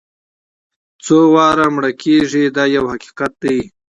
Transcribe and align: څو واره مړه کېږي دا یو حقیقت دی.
څو 1.03 1.17
واره 1.33 1.65
مړه 1.75 1.91
کېږي 2.03 2.43
دا 2.55 2.63
یو 2.75 2.85
حقیقت 2.93 3.31
دی. 3.43 3.59